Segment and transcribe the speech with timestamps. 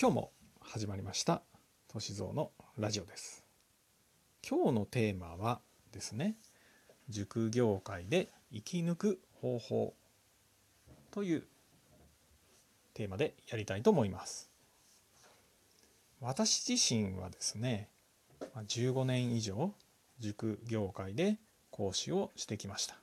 [0.00, 0.32] 今日も
[0.62, 1.42] 始まりました
[1.92, 3.44] 歳三のラジオです。
[4.42, 5.60] 今日のテーマは
[5.92, 6.36] ですね
[7.10, 9.94] 塾業界で生き抜く方法
[11.10, 11.44] という
[12.94, 14.48] テーマでやりたいと思います。
[16.22, 17.90] 私自身はですね
[18.56, 19.74] 15年以上
[20.18, 21.36] 塾業界で
[21.70, 22.96] 講師をしてきました。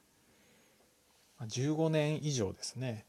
[1.41, 3.05] 15年以上ですね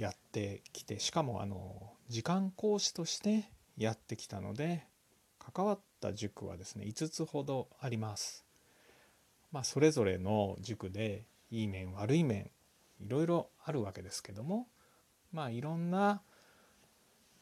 [0.00, 4.86] やってきてしかもあの時間講師としてやってきたので
[5.38, 8.46] 関わった塾はですね5つほどあります。
[9.52, 12.50] まあ、それぞれの塾でいい面悪い面
[12.98, 14.68] いろいろあるわけですけども
[15.32, 16.22] まあいろんな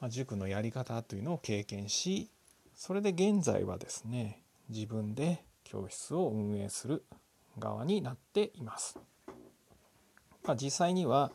[0.08, 2.28] 塾のやり方というのを経験し
[2.74, 7.04] それで現在はですね自分で教室を運営する
[7.56, 8.98] 側になっています。
[10.42, 11.30] まあ、実際には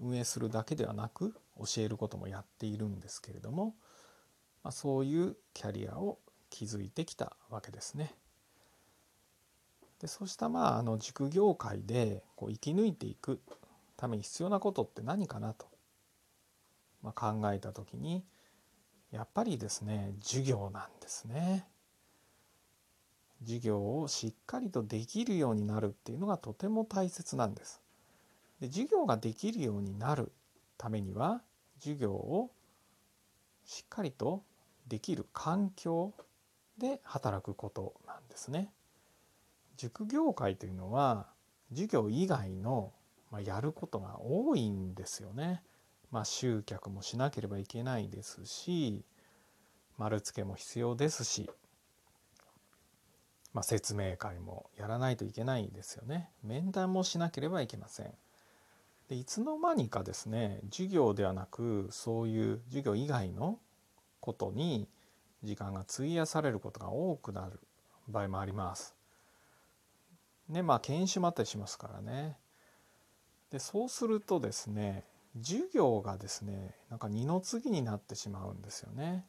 [0.00, 3.74] 運営するだけではなく教えることもやっているんですけれども、
[4.62, 6.18] まあ、そういうキャリアを
[6.50, 8.14] 築いてきたわけですね。
[10.00, 13.40] でそうしたまああの塾業界でこう生き抜いていく
[13.96, 15.66] ために必要なことって何かなと、
[17.02, 18.22] まあ、考えた時に
[19.10, 21.66] やっぱりですね授業なんですね。
[23.42, 27.80] 授業をしっかりとできるようになるっていうのがとても大切なんです。
[28.60, 30.32] で授業ができるようになる
[30.78, 31.42] ためには
[31.78, 32.50] 授業を
[33.64, 34.42] しっかりと
[34.88, 36.12] できる環境
[36.78, 38.72] で働くことなんですね。
[39.76, 41.26] 塾業界というのは
[41.70, 42.92] 授業以外の、
[43.30, 45.62] まあ、やることが多いんですよね。
[46.10, 49.02] まあ、集客もしなければいけないですし
[49.98, 51.50] 丸付けも必要ですし、
[53.52, 56.30] まあ、説明会もやらないといけないですよね。
[56.42, 58.14] 面談もしなければいけません。
[59.08, 63.58] でいつの間にかですね授業ではなくそういう授業以外の
[64.20, 64.88] ことに
[65.44, 67.60] 時間が費やされることが多くなる
[68.08, 68.94] 場合もあります。
[70.48, 72.36] ねまあ研修もあったりしますからね。
[73.50, 75.04] でそうするとですね
[75.40, 79.24] 授業がですねなんか二の次になってしまうんですよね。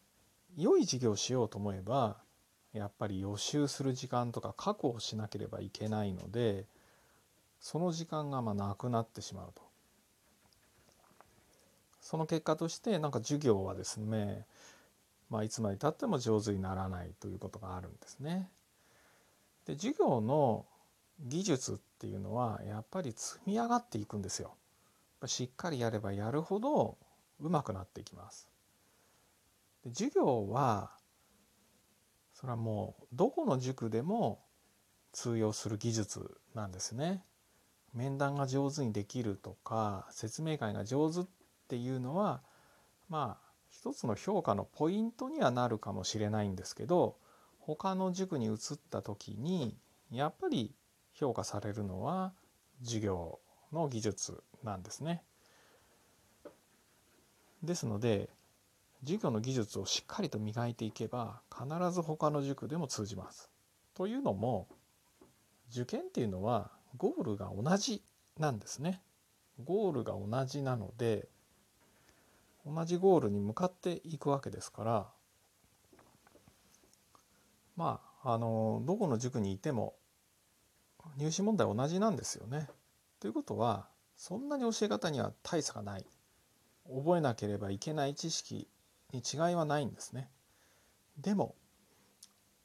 [0.55, 2.17] 良い授業をしようと思えば
[2.73, 6.65] やっぱり予習する時間とか確保しなければいけないので
[7.59, 9.66] その時間がまなくなってしまうと。
[12.07, 14.45] その結果としてなんか授業はですね、
[15.29, 18.49] まあ、いつまでたっても上手にならないということがあるんですね。
[19.65, 20.65] で授業の
[21.19, 24.53] 技術っていうのはやっぱり積み上がっていくんですよ。
[25.25, 26.97] しっかりやればやるほど
[27.41, 28.47] 上手くなっていきます。
[29.83, 30.91] で授業は
[32.33, 34.39] それはもうどこの塾でも
[35.11, 37.21] 通用する技術なんですね。
[37.93, 41.23] 面談が上手にできるとか説明会が上手っ
[41.67, 42.41] っていうのは
[43.09, 47.17] まあ一つの評価のポイントにはなるかもしれないんですけど
[47.59, 48.57] 他の塾に移っ
[48.89, 49.77] た時に
[50.09, 50.73] やっぱり
[51.13, 52.33] 評価されるのは
[52.81, 53.39] 授業
[53.73, 55.23] の技術なんですね。
[57.63, 58.29] ですので
[59.01, 63.51] 授業の技術をしっかりと磨いていけば必ず他の塾でも通じます。
[63.93, 64.69] というのも
[65.69, 68.01] 受験っていうのはゴールが同じ
[68.39, 69.01] なんですね。
[69.65, 71.27] ゴールが同じなので
[72.67, 75.07] 同じゴールに向かっていくわけですから
[77.75, 79.95] まああのどこの塾にいても
[81.17, 82.67] 入試問題同じなんですよね。
[83.19, 86.05] ということはそんなに教え方には大差がない
[86.89, 88.67] 覚えなければいけない知識
[89.13, 90.29] に違いはないんですね。
[91.17, 91.55] でも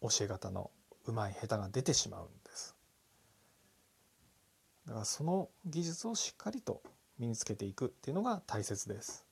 [0.01, 0.71] 教え方の
[1.07, 2.75] うまい下手が出てしまうんです。
[4.87, 6.83] だからその技術をしっかりと
[7.19, 9.27] 身につけていくっていうのが大切です。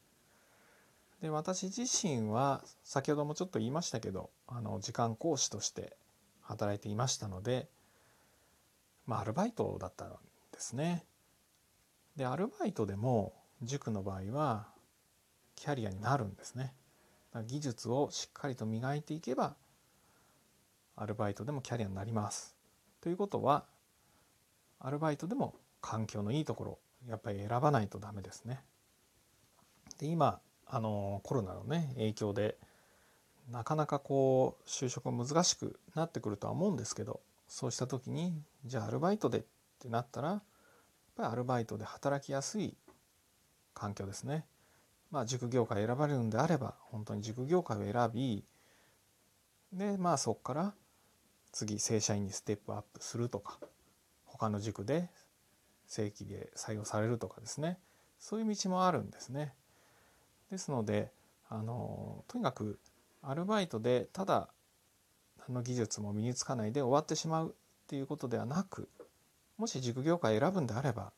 [1.21, 5.97] で私自身は先ほどもちょっと言いましたけどあの時間講師として
[6.41, 7.69] 働いていましたので、
[9.07, 10.15] まあ、アルバイトだったんで
[10.59, 11.05] すね。
[12.17, 14.67] でアルバイトでも塾の場合は
[15.57, 16.75] キャリアになるんですね。
[17.47, 19.55] 技術をしっかりと磨いていけば
[20.97, 22.57] アルバイトでもキャリアになります。
[23.01, 23.65] ということは
[24.81, 26.79] アルバイトでも環境のいいところ
[27.09, 28.61] やっぱり選ばないとダメですね。
[29.99, 30.41] で今
[30.73, 32.57] あのコロナのね影響で
[33.51, 39.43] なかなかこう就職難しくなってくるとは思うんですけどそうした時にじゃあアルバイトでっ
[39.81, 40.43] てなったらやっ
[41.17, 42.77] ぱりアルバイトで働きやすい
[43.75, 44.45] 環境ですね。
[45.11, 48.45] まあ塾業界選ばれるんであれば本当に塾業界を選び
[49.73, 50.75] でまあそこから
[51.51, 53.59] 次正社員にステップアップするとか
[54.25, 55.09] 他の塾で
[55.89, 57.81] 正規で採用されるとかですね
[58.21, 59.55] そういう道もあるんですね。
[60.51, 61.13] ですので
[61.49, 62.79] あのとにかく
[63.23, 64.49] アルバイトでただ
[65.47, 68.89] 何の技術も身につかないで終わってしまうっていうことではなく
[69.57, 71.13] もし塾業界選ぶんであれば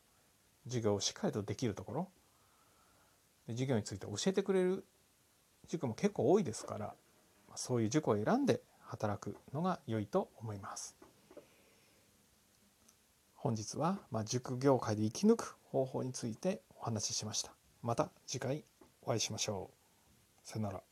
[0.64, 2.08] 授業をしっかりとできるところ
[3.46, 4.84] で授業について教えてくれる
[5.68, 6.94] 塾も結構多いですから
[7.54, 10.96] そういう塾を選んで働くのが良いと思います。
[13.34, 17.52] 本日は、ま塾業界で生き抜く方法についてお話ししました。
[17.82, 18.64] また次回
[19.02, 20.48] お会いしましょう。
[20.48, 20.82] さよなら。